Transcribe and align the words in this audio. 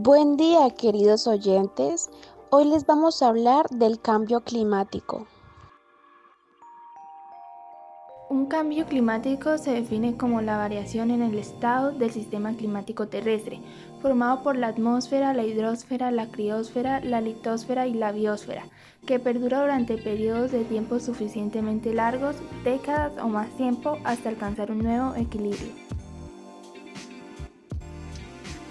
Buen 0.00 0.36
día 0.36 0.70
queridos 0.70 1.26
oyentes, 1.26 2.08
hoy 2.50 2.66
les 2.66 2.86
vamos 2.86 3.20
a 3.20 3.26
hablar 3.26 3.68
del 3.68 4.00
cambio 4.00 4.42
climático. 4.42 5.26
Un 8.30 8.46
cambio 8.46 8.86
climático 8.86 9.58
se 9.58 9.72
define 9.72 10.16
como 10.16 10.40
la 10.40 10.56
variación 10.56 11.10
en 11.10 11.22
el 11.22 11.36
estado 11.36 11.90
del 11.90 12.12
sistema 12.12 12.54
climático 12.54 13.08
terrestre, 13.08 13.60
formado 14.00 14.44
por 14.44 14.56
la 14.56 14.68
atmósfera, 14.68 15.34
la 15.34 15.44
hidrosfera, 15.44 16.12
la 16.12 16.28
criosfera, 16.30 17.00
la 17.00 17.20
litosfera 17.20 17.88
y 17.88 17.94
la 17.94 18.12
biosfera, 18.12 18.68
que 19.04 19.18
perdura 19.18 19.62
durante 19.62 19.98
periodos 19.98 20.52
de 20.52 20.62
tiempo 20.62 21.00
suficientemente 21.00 21.92
largos, 21.92 22.36
décadas 22.62 23.18
o 23.20 23.26
más 23.26 23.48
tiempo, 23.56 23.98
hasta 24.04 24.28
alcanzar 24.28 24.70
un 24.70 24.78
nuevo 24.78 25.16
equilibrio. 25.16 25.87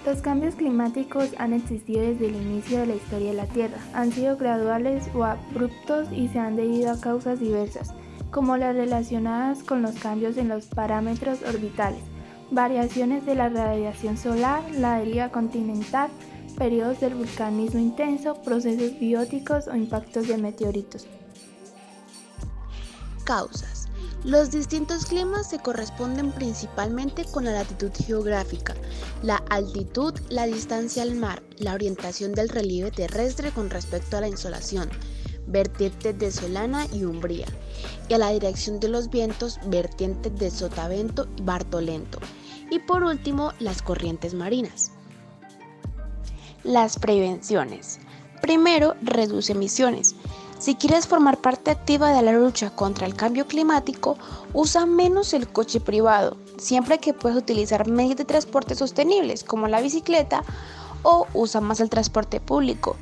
Los 0.08 0.22
cambios 0.22 0.54
climáticos 0.54 1.34
han 1.36 1.52
existido 1.52 2.00
desde 2.00 2.28
el 2.28 2.36
inicio 2.36 2.78
de 2.78 2.86
la 2.86 2.94
historia 2.94 3.28
de 3.28 3.36
la 3.36 3.44
Tierra. 3.44 3.76
Han 3.92 4.10
sido 4.10 4.38
graduales 4.38 5.04
o 5.14 5.22
abruptos 5.22 6.08
y 6.10 6.28
se 6.28 6.38
han 6.38 6.56
debido 6.56 6.90
a 6.90 6.98
causas 6.98 7.40
diversas, 7.40 7.92
como 8.30 8.56
las 8.56 8.74
relacionadas 8.74 9.62
con 9.62 9.82
los 9.82 9.96
cambios 9.96 10.38
en 10.38 10.48
los 10.48 10.64
parámetros 10.64 11.42
orbitales, 11.42 12.00
variaciones 12.50 13.26
de 13.26 13.34
la 13.34 13.50
radiación 13.50 14.16
solar, 14.16 14.62
la 14.70 14.98
deriva 14.98 15.28
continental, 15.28 16.08
periodos 16.56 17.00
del 17.00 17.14
vulcanismo 17.14 17.78
intenso, 17.78 18.40
procesos 18.42 18.98
bióticos 18.98 19.68
o 19.68 19.76
impactos 19.76 20.26
de 20.26 20.38
meteoritos. 20.38 21.06
Causas. 23.24 23.87
Los 24.24 24.50
distintos 24.50 25.06
climas 25.06 25.48
se 25.48 25.60
corresponden 25.60 26.32
principalmente 26.32 27.24
con 27.24 27.44
la 27.44 27.52
latitud 27.52 27.92
geográfica, 28.04 28.74
la 29.22 29.36
altitud, 29.48 30.12
la 30.28 30.46
distancia 30.46 31.02
al 31.02 31.14
mar, 31.14 31.42
la 31.58 31.72
orientación 31.72 32.32
del 32.32 32.48
relieve 32.48 32.90
terrestre 32.90 33.52
con 33.52 33.70
respecto 33.70 34.16
a 34.16 34.20
la 34.20 34.28
insolación, 34.28 34.90
vertientes 35.46 36.18
de 36.18 36.32
Solana 36.32 36.86
y 36.92 37.04
Umbría, 37.04 37.46
y 38.08 38.14
a 38.14 38.18
la 38.18 38.30
dirección 38.30 38.80
de 38.80 38.88
los 38.88 39.08
vientos, 39.08 39.60
vertientes 39.66 40.36
de 40.36 40.50
Sotavento 40.50 41.28
y 41.36 41.42
Bartolento, 41.42 42.18
y 42.72 42.80
por 42.80 43.04
último 43.04 43.52
las 43.60 43.82
corrientes 43.82 44.34
marinas. 44.34 44.90
Las 46.64 46.98
prevenciones. 46.98 48.00
Primero, 48.42 48.96
reduce 49.00 49.52
emisiones. 49.52 50.16
Si 50.58 50.74
quieres 50.74 51.06
formar 51.06 51.38
parte 51.38 51.70
activa 51.70 52.10
de 52.10 52.20
la 52.20 52.32
lucha 52.32 52.70
contra 52.70 53.06
el 53.06 53.14
cambio 53.14 53.46
climático, 53.46 54.18
usa 54.52 54.86
menos 54.86 55.32
el 55.32 55.48
coche 55.48 55.78
privado, 55.80 56.36
siempre 56.56 56.98
que 56.98 57.14
puedas 57.14 57.38
utilizar 57.38 57.88
medios 57.88 58.16
de 58.16 58.24
transporte 58.24 58.74
sostenibles 58.74 59.44
como 59.44 59.68
la 59.68 59.80
bicicleta 59.80 60.42
o 61.04 61.28
usa 61.32 61.60
más 61.60 61.78
el 61.78 61.90
transporte 61.90 62.40
público. 62.40 62.96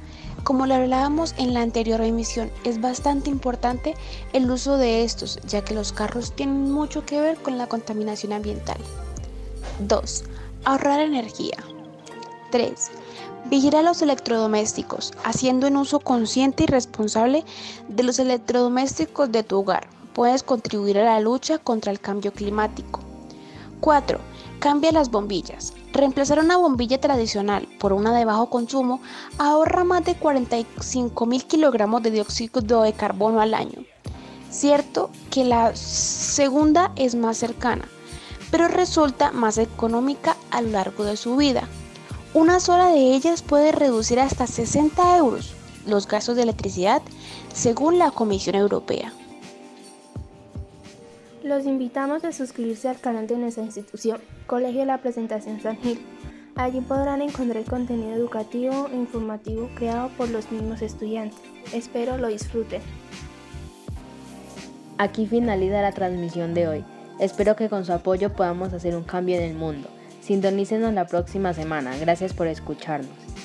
Como 0.45 0.67
lo 0.67 0.75
hablábamos 0.75 1.35
en 1.39 1.55
la 1.55 1.63
anterior 1.63 2.03
emisión, 2.03 2.53
es 2.63 2.81
bastante 2.81 3.31
importante 3.31 3.95
el 4.35 4.51
uso 4.51 4.77
de 4.77 5.03
estos, 5.03 5.41
ya 5.47 5.65
que 5.65 5.75
los 5.75 5.93
carros 5.93 6.33
tienen 6.33 6.71
mucho 6.71 7.07
que 7.07 7.21
ver 7.21 7.39
con 7.39 7.57
la 7.57 7.69
contaminación 7.69 8.35
ambiental. 8.35 8.79
2. 9.81 10.25
Ahorrar 10.65 11.01
energía. 11.01 11.57
3. 12.53 12.91
Vigila 13.49 13.81
los 13.83 14.03
electrodomésticos, 14.03 15.13
haciendo 15.23 15.69
un 15.69 15.77
uso 15.77 16.01
consciente 16.01 16.65
y 16.65 16.67
responsable 16.67 17.45
de 17.87 18.03
los 18.03 18.19
electrodomésticos 18.19 19.31
de 19.31 19.45
tu 19.45 19.61
hogar. 19.61 19.87
Puedes 20.15 20.43
contribuir 20.43 20.99
a 20.99 21.05
la 21.05 21.21
lucha 21.21 21.59
contra 21.59 21.93
el 21.93 22.01
cambio 22.01 22.33
climático. 22.33 23.01
4. 23.81 24.19
Cambia 24.59 24.91
las 24.91 25.13
bombillas. 25.13 25.75
Reemplazar 25.93 26.41
una 26.41 26.57
bombilla 26.57 27.01
tradicional 27.01 27.69
por 27.79 27.93
una 27.93 28.13
de 28.13 28.25
bajo 28.25 28.51
consumo 28.51 29.01
ahorra 29.39 29.85
más 29.85 30.05
de 30.05 30.17
45 30.17 31.27
mil 31.27 31.45
kilogramos 31.45 32.03
de 32.03 32.11
dióxido 32.11 32.83
de 32.83 32.95
carbono 32.95 33.41
al 33.41 33.55
año. 33.55 33.85
Cierto 34.51 35.11
que 35.31 35.45
la 35.45 35.77
segunda 35.77 36.91
es 36.97 37.15
más 37.15 37.37
cercana, 37.37 37.87
pero 38.51 38.67
resulta 38.67 39.31
más 39.31 39.57
económica 39.57 40.37
a 40.51 40.63
lo 40.63 40.71
largo 40.71 41.05
de 41.05 41.17
su 41.17 41.37
vida. 41.37 41.69
Una 42.37 42.61
sola 42.61 42.91
de 42.91 43.15
ellas 43.15 43.41
puede 43.41 43.73
reducir 43.73 44.21
hasta 44.21 44.47
60 44.47 45.17
euros 45.17 45.55
los 45.87 46.07
gastos 46.07 46.37
de 46.37 46.43
electricidad 46.43 47.01
según 47.55 47.99
la 47.99 48.11
Comisión 48.11 48.57
Europea. 48.57 49.11
Los 51.43 51.65
invitamos 51.65 52.25
a 52.25 52.33
suscribirse 52.33 52.91
al 52.91 53.01
canal 53.01 53.27
de 53.27 53.39
nuestra 53.39 53.65
institución, 53.65 54.21
Colegio 54.47 54.81
de 54.81 54.85
la 54.85 54.99
Presentación 54.99 55.63
San 55.63 55.79
Gil. 55.79 55.99
Allí 56.57 56.83
podrán 56.83 57.23
encontrar 57.23 57.65
contenido 57.65 58.13
educativo 58.13 58.87
e 58.93 58.97
informativo 58.97 59.71
creado 59.75 60.11
por 60.19 60.29
los 60.29 60.53
mismos 60.53 60.83
estudiantes. 60.83 61.41
Espero 61.73 62.19
lo 62.19 62.29
disfruten. 62.29 62.83
Aquí 64.99 65.27
finaliza 65.27 65.81
la 65.81 65.93
transmisión 65.93 66.53
de 66.53 66.69
hoy. 66.69 66.85
Espero 67.19 67.57
que 67.57 67.71
con 67.71 67.87
su 67.87 67.95
apoyo 67.95 68.35
podamos 68.35 68.75
hacer 68.75 68.95
un 68.95 69.05
cambio 69.05 69.37
en 69.37 69.43
el 69.43 69.55
mundo. 69.55 69.89
Sintonícenos 70.27 70.93
la 70.93 71.07
próxima 71.07 71.53
semana. 71.53 71.97
Gracias 71.99 72.33
por 72.33 72.49
escucharnos. 72.49 73.36